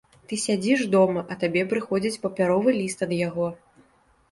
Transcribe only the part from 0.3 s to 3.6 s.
сядзіш дома, а табе прыходзіць папяровы ліст ад яго.